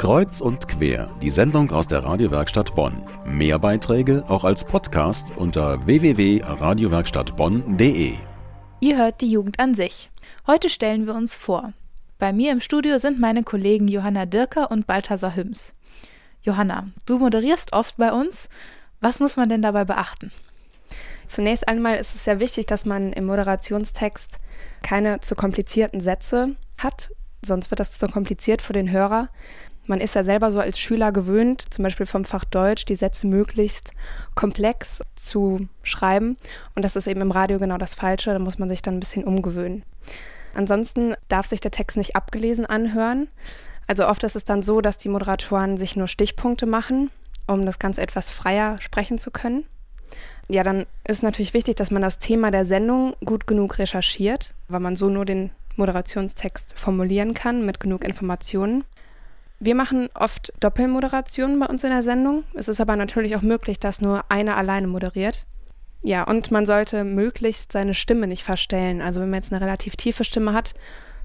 [0.00, 3.02] Kreuz und quer, die Sendung aus der Radiowerkstatt Bonn.
[3.26, 8.14] Mehr Beiträge auch als Podcast unter www.radiowerkstattbonn.de.
[8.80, 10.10] Ihr hört die Jugend an sich.
[10.46, 11.74] Heute stellen wir uns vor.
[12.18, 15.74] Bei mir im Studio sind meine Kollegen Johanna Dirker und Balthasar Hüms.
[16.40, 18.48] Johanna, du moderierst oft bei uns.
[19.02, 20.32] Was muss man denn dabei beachten?
[21.26, 24.38] Zunächst einmal ist es sehr wichtig, dass man im Moderationstext
[24.82, 27.10] keine zu komplizierten Sätze hat,
[27.44, 29.28] sonst wird das zu kompliziert für den Hörer.
[29.90, 33.26] Man ist ja selber so als Schüler gewöhnt, zum Beispiel vom Fach Deutsch, die Sätze
[33.26, 33.90] möglichst
[34.36, 36.36] komplex zu schreiben.
[36.76, 38.30] Und das ist eben im Radio genau das Falsche.
[38.30, 39.82] Da muss man sich dann ein bisschen umgewöhnen.
[40.54, 43.26] Ansonsten darf sich der Text nicht abgelesen anhören.
[43.88, 47.10] Also oft ist es dann so, dass die Moderatoren sich nur Stichpunkte machen,
[47.48, 49.64] um das Ganze etwas freier sprechen zu können.
[50.48, 54.78] Ja, dann ist natürlich wichtig, dass man das Thema der Sendung gut genug recherchiert, weil
[54.78, 58.84] man so nur den Moderationstext formulieren kann mit genug Informationen.
[59.62, 62.44] Wir machen oft Doppelmoderationen bei uns in der Sendung.
[62.54, 65.44] Es ist aber natürlich auch möglich, dass nur einer alleine moderiert.
[66.02, 69.02] Ja, und man sollte möglichst seine Stimme nicht verstellen.
[69.02, 70.72] Also wenn man jetzt eine relativ tiefe Stimme hat,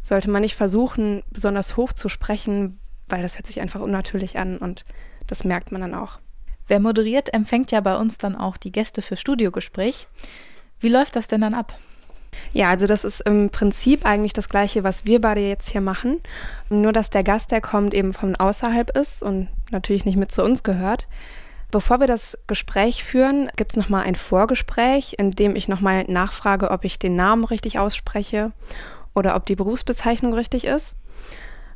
[0.03, 2.77] sollte man nicht versuchen, besonders hoch zu sprechen,
[3.07, 4.83] weil das hört sich einfach unnatürlich an und
[5.27, 6.19] das merkt man dann auch.
[6.67, 10.07] Wer moderiert, empfängt ja bei uns dann auch die Gäste für Studiogespräch.
[10.81, 11.73] Wie läuft das denn dann ab?
[12.53, 16.21] Ja, also das ist im Prinzip eigentlich das gleiche, was wir beide jetzt hier machen.
[16.69, 20.43] Nur dass der Gast, der kommt, eben von außerhalb ist und natürlich nicht mit zu
[20.43, 21.07] uns gehört.
[21.71, 26.71] Bevor wir das Gespräch führen, gibt es nochmal ein Vorgespräch, in dem ich nochmal nachfrage,
[26.71, 28.51] ob ich den Namen richtig ausspreche
[29.13, 30.95] oder ob die Berufsbezeichnung richtig ist.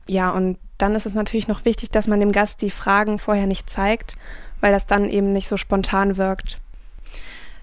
[0.07, 3.47] Ja, und dann ist es natürlich noch wichtig, dass man dem Gast die Fragen vorher
[3.47, 4.15] nicht zeigt,
[4.61, 6.59] weil das dann eben nicht so spontan wirkt.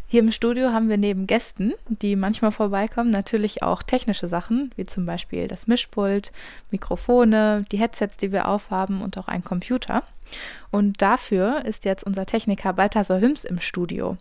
[0.08, 4.84] Hier im Studio haben wir neben Gästen, die manchmal vorbeikommen, natürlich auch technische Sachen, wie
[4.84, 6.30] zum Beispiel das Mischpult,
[6.70, 10.04] Mikrofone, die Headsets, die wir aufhaben und auch ein Computer.
[10.70, 14.16] Und dafür ist jetzt unser Techniker Balthasar Hüms im Studio.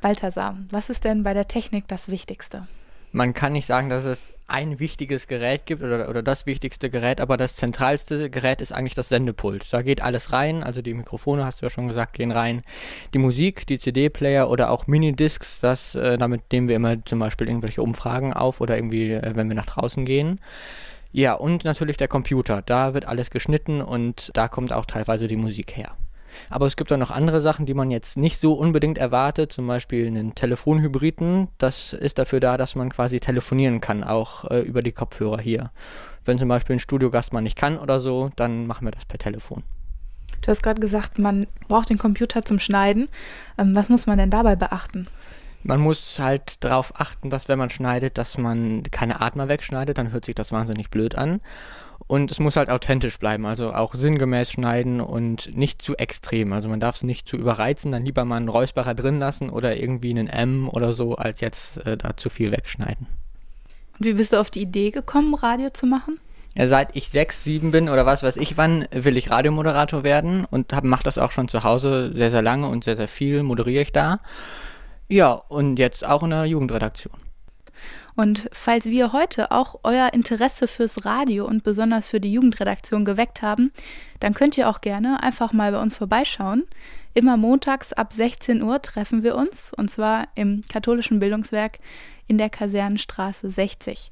[0.00, 2.68] Balthasar, was ist denn bei der Technik das Wichtigste?
[3.14, 7.20] Man kann nicht sagen, dass es ein wichtiges Gerät gibt oder, oder das wichtigste Gerät,
[7.20, 9.72] aber das zentralste Gerät ist eigentlich das Sendepult.
[9.72, 12.62] Da geht alles rein, also die Mikrofone, hast du ja schon gesagt, gehen rein.
[13.14, 17.46] Die Musik, die CD-Player oder auch Minidiscs, das, äh, damit nehmen wir immer zum Beispiel
[17.46, 20.40] irgendwelche Umfragen auf oder irgendwie, äh, wenn wir nach draußen gehen.
[21.12, 22.62] Ja, und natürlich der Computer.
[22.62, 25.94] Da wird alles geschnitten und da kommt auch teilweise die Musik her.
[26.50, 29.66] Aber es gibt auch noch andere Sachen, die man jetzt nicht so unbedingt erwartet, zum
[29.66, 31.48] Beispiel einen Telefonhybriden.
[31.58, 35.70] Das ist dafür da, dass man quasi telefonieren kann, auch äh, über die Kopfhörer hier.
[36.24, 39.18] Wenn zum Beispiel ein Studiogast mal nicht kann oder so, dann machen wir das per
[39.18, 39.62] Telefon.
[40.40, 43.06] Du hast gerade gesagt, man braucht den Computer zum Schneiden.
[43.58, 45.06] Ähm, was muss man denn dabei beachten?
[45.64, 50.12] Man muss halt darauf achten, dass wenn man schneidet, dass man keine Atmer wegschneidet, dann
[50.12, 51.40] hört sich das wahnsinnig blöd an.
[52.06, 56.52] Und es muss halt authentisch bleiben, also auch sinngemäß schneiden und nicht zu extrem.
[56.52, 59.80] Also man darf es nicht zu überreizen, dann lieber mal einen Räusperer drin lassen oder
[59.80, 63.06] irgendwie einen M oder so, als jetzt äh, da zu viel wegschneiden.
[63.98, 66.20] Und wie bist du auf die Idee gekommen, Radio zu machen?
[66.54, 70.46] Ja, seit ich sechs, sieben bin oder was weiß ich wann, will ich Radiomoderator werden
[70.48, 73.82] und mache das auch schon zu Hause sehr, sehr lange und sehr, sehr viel, moderiere
[73.82, 74.18] ich da.
[75.14, 77.14] Ja, und jetzt auch in der Jugendredaktion.
[78.16, 83.40] Und falls wir heute auch euer Interesse fürs Radio und besonders für die Jugendredaktion geweckt
[83.40, 83.70] haben,
[84.18, 86.64] dann könnt ihr auch gerne einfach mal bei uns vorbeischauen.
[87.12, 91.78] Immer montags ab 16 Uhr treffen wir uns, und zwar im katholischen Bildungswerk
[92.26, 94.10] in der Kasernenstraße 60.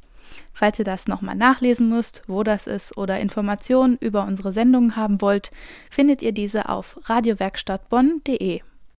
[0.52, 5.20] Falls ihr das nochmal nachlesen müsst, wo das ist oder Informationen über unsere Sendungen haben
[5.20, 5.50] wollt,
[5.90, 8.62] findet ihr diese auf radiowerkstattbonn.de.